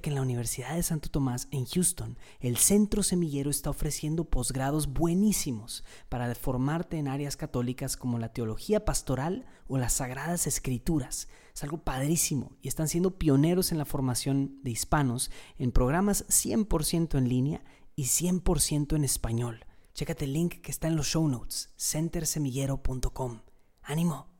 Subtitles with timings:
[0.00, 4.88] Que en la Universidad de Santo Tomás en Houston, el Centro Semillero está ofreciendo posgrados
[4.88, 11.28] buenísimos para formarte en áreas católicas como la teología pastoral o las sagradas escrituras.
[11.54, 17.18] Es algo padrísimo y están siendo pioneros en la formación de hispanos en programas 100%
[17.18, 17.64] en línea
[17.94, 19.66] y 100% en español.
[19.94, 23.42] Chécate el link que está en los show notes, centersemillero.com.
[23.82, 24.31] ¡Ánimo!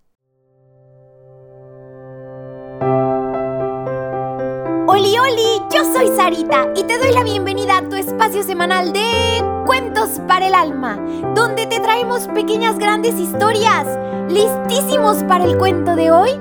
[4.86, 9.44] Oli, oli, yo soy Sarita y te doy la bienvenida a tu espacio semanal de
[9.64, 10.96] Cuentos para el Alma,
[11.36, 13.86] donde te traemos pequeñas grandes historias.
[14.28, 16.32] ¿Listísimos para el cuento de hoy?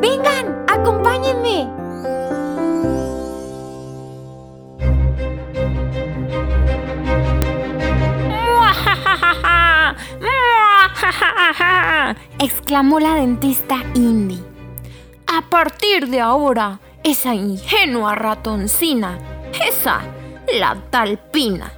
[0.00, 1.68] Vengan, acompáñenme.
[12.38, 14.42] exclamó la dentista Indy.
[15.26, 19.18] A partir de ahora, esa ingenua ratoncina,
[19.68, 20.00] esa,
[20.58, 21.72] la talpina,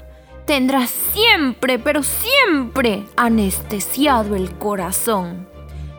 [0.44, 5.48] tendrá siempre, pero siempre anestesiado el corazón.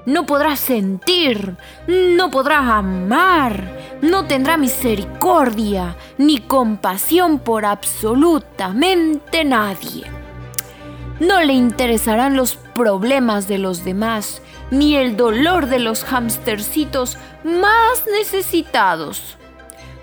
[0.06, 1.56] No podrá sentir,
[1.88, 10.04] no podrá amar, no tendrá misericordia ni compasión por absolutamente nadie.
[11.22, 14.42] No le interesarán los problemas de los demás,
[14.74, 19.38] ni el dolor de los hamstercitos más necesitados.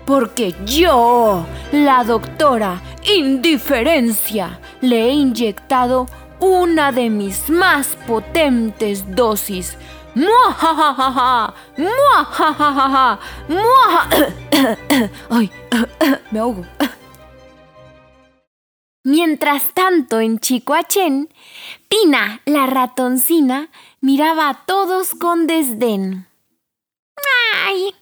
[0.05, 6.07] Porque yo, la doctora Indiferencia, le he inyectado
[6.39, 9.77] una de mis más potentes dosis.
[10.15, 11.53] ¡Muajajaja!
[11.77, 13.19] ¡Muajajaja!
[15.29, 15.51] ¡Ay!
[16.31, 16.65] Me ahogo.
[19.03, 21.33] Mientras tanto, en Chicoachén,
[21.89, 26.27] Pina, la ratoncina, miraba a todos con desdén.
[27.65, 27.95] ¡Ay!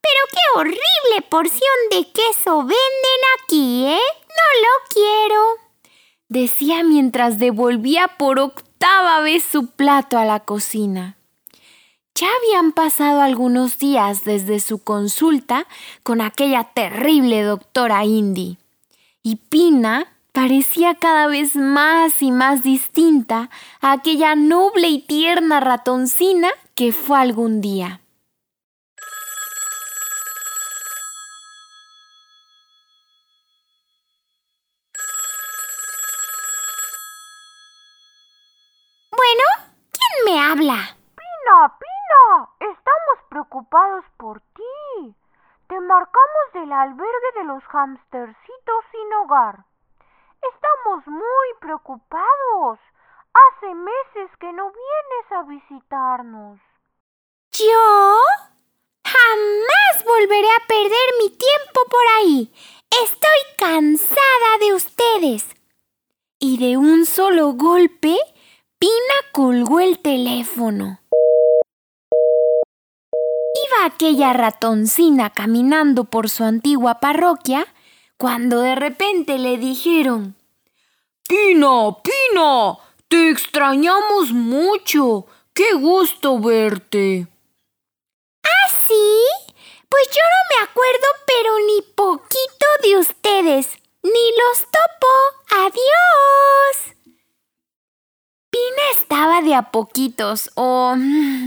[0.00, 4.00] Pero qué horrible porción de queso venden aquí, ¿eh?
[4.28, 5.42] No lo quiero.
[6.28, 11.16] Decía mientras devolvía por octava vez su plato a la cocina.
[12.14, 15.66] Ya habían pasado algunos días desde su consulta
[16.02, 18.58] con aquella terrible doctora Indy.
[19.22, 20.06] Y Pina
[20.40, 23.50] parecía cada vez más y más distinta
[23.82, 28.00] a aquella noble y tierna ratoncina que fue algún día.
[39.10, 39.44] Bueno,
[39.92, 40.96] ¿quién me habla?
[41.20, 45.14] Pina, Pina, estamos preocupados por ti.
[45.68, 49.69] Te marcamos del albergue de los hamstercitos sin hogar.
[50.42, 52.78] Estamos muy preocupados.
[53.32, 56.60] Hace meses que no vienes a visitarnos.
[57.52, 58.20] ¿Yo?
[59.04, 62.52] Jamás volveré a perder mi tiempo por ahí.
[63.04, 65.46] Estoy cansada de ustedes.
[66.38, 68.16] Y de un solo golpe,
[68.78, 71.00] Pina colgó el teléfono.
[73.68, 77.66] Iba aquella ratoncina caminando por su antigua parroquia
[78.20, 80.36] cuando de repente le dijeron,
[81.26, 82.76] Pina, Pina,
[83.08, 85.24] te extrañamos mucho.
[85.54, 87.26] Qué gusto verte.
[88.42, 89.24] ¿Ah, sí?
[89.88, 93.78] Pues yo no me acuerdo, pero ni poquito de ustedes.
[94.02, 95.62] Ni los topo.
[95.64, 96.96] Adiós.
[98.50, 100.94] Pina estaba de a poquitos, o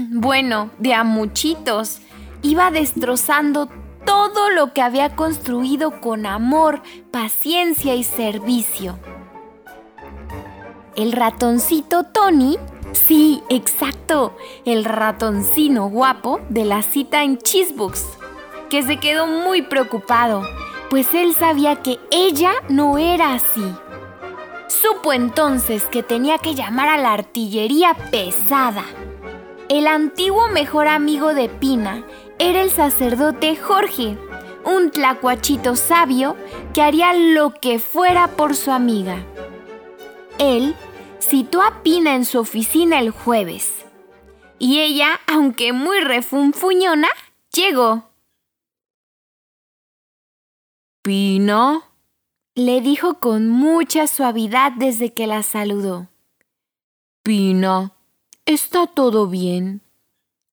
[0.10, 2.00] bueno, de a muchitos.
[2.42, 3.70] Iba destrozando
[4.06, 6.82] todo lo que había construido con amor,
[7.12, 9.00] paciencia y servicio.
[10.96, 12.58] El ratoncito Tony,
[12.92, 18.06] sí, exacto, el ratoncino guapo de la cita en Cheesebooks,
[18.70, 20.44] que se quedó muy preocupado,
[20.90, 23.74] pues él sabía que ella no era así.
[24.68, 28.84] Supo entonces que tenía que llamar a la artillería pesada.
[29.70, 32.04] El antiguo mejor amigo de Pina
[32.50, 34.18] era el sacerdote Jorge,
[34.66, 36.36] un tlacuachito sabio
[36.74, 39.26] que haría lo que fuera por su amiga.
[40.40, 40.76] Él
[41.22, 43.86] citó a Pina en su oficina el jueves.
[44.60, 47.08] Y ella, aunque muy refunfuñona,
[47.54, 48.10] llegó.
[51.02, 51.84] Pina,
[52.56, 56.10] le dijo con mucha suavidad desde que la saludó.
[57.24, 57.94] Pina,
[58.46, 59.83] ¿está todo bien?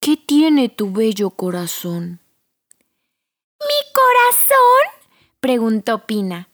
[0.02, 2.20] ¿Qué tiene tu bello corazón?
[3.60, 4.86] ¿Mi corazón?
[5.40, 6.48] preguntó Pina.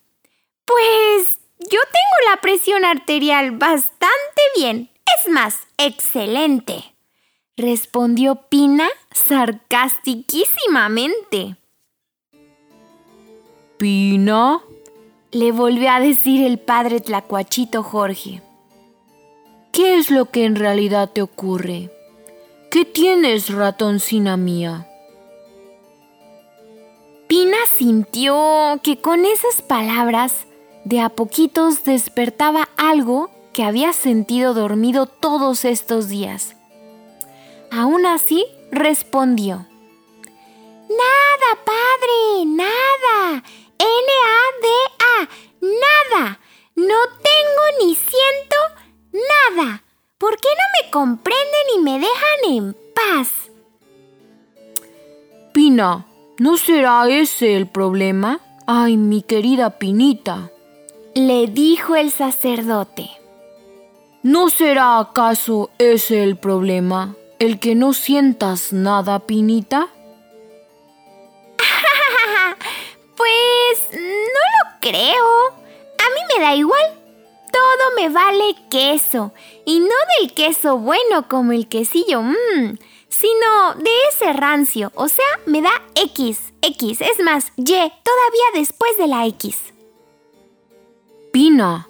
[0.64, 4.90] Pues yo tengo la presión arterial bastante bien.
[5.16, 6.96] Es más, excelente.
[7.56, 11.54] Respondió Pina sarcastiquísimamente.
[13.78, 14.60] Pina,
[15.30, 18.42] le volvió a decir el padre tlacuachito Jorge.
[19.72, 21.92] ¿Qué es lo que en realidad te ocurre?
[22.76, 24.86] ¿Qué tienes, ratoncina mía?
[27.26, 30.46] Pina sintió que con esas palabras
[30.84, 36.54] de a poquitos despertaba algo que había sentido dormido todos estos días.
[37.70, 39.66] Aún así, respondió.
[40.90, 43.42] Nada, padre, nada.
[43.78, 45.28] N-A-D-A,
[45.62, 46.40] nada.
[46.74, 48.56] No tengo ni siento
[49.12, 49.82] nada.
[50.18, 53.50] ¿Por qué no me comprenden y me dejan en paz?
[55.52, 56.06] Pina,
[56.38, 58.40] ¿no será ese el problema?
[58.66, 60.50] Ay, mi querida Pinita,
[61.14, 63.10] le dijo el sacerdote.
[64.22, 67.14] ¿No será acaso ese el problema?
[67.38, 69.88] ¿El que no sientas nada, Pinita?
[73.16, 75.48] pues no lo creo.
[75.48, 76.95] A mí me da igual.
[77.96, 79.32] Me vale queso.
[79.64, 82.76] Y no del queso bueno como el quesillo, mmm,
[83.08, 84.92] sino de ese rancio.
[84.94, 87.00] O sea, me da X, X.
[87.00, 89.58] Es más, Y todavía después de la X.
[91.32, 91.88] Pina,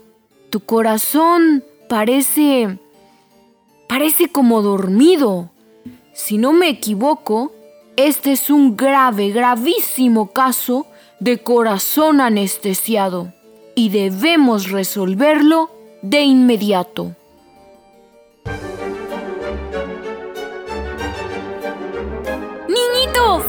[0.50, 2.78] tu corazón parece...
[3.88, 5.50] parece como dormido.
[6.12, 7.52] Si no me equivoco,
[7.96, 10.87] este es un grave, gravísimo caso
[11.20, 13.32] de corazón anestesiado
[13.75, 15.70] y debemos resolverlo
[16.08, 17.17] de inmediato.
[22.69, 23.44] Niñitos,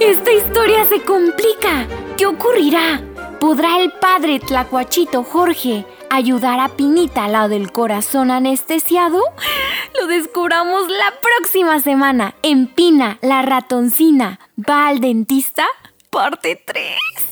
[0.00, 1.86] esta historia se complica.
[2.16, 3.02] ¿Qué ocurrirá?
[3.38, 9.20] ¿Podrá el padre tlacuachito Jorge ayudar a Pinita lado del corazón anestesiado?
[10.00, 14.40] Lo descubramos la próxima semana en Pina, la ratoncina.
[14.56, 15.66] ¿Va al dentista?
[16.10, 17.31] Parte 3.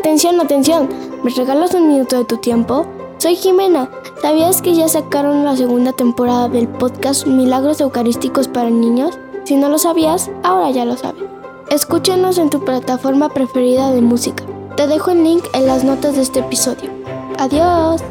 [0.00, 0.88] Atención, atención,
[1.22, 2.86] ¿me regalas un minuto de tu tiempo?
[3.18, 3.90] Soy Jimena.
[4.22, 9.18] ¿Sabías que ya sacaron la segunda temporada del podcast Milagros Eucarísticos para Niños?
[9.44, 11.22] Si no lo sabías, ahora ya lo sabes.
[11.68, 14.42] Escúchanos en tu plataforma preferida de música.
[14.74, 16.90] Te dejo el link en las notas de este episodio.
[17.38, 18.02] Adiós.